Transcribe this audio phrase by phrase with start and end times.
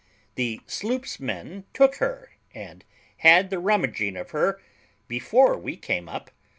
[0.33, 2.83] The sloop's men took her, and
[3.17, 4.59] had the rummaging of her
[5.07, 6.31] before we came up.